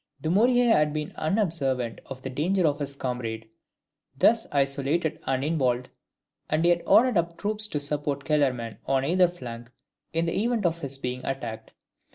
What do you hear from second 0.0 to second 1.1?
Dumouriez had not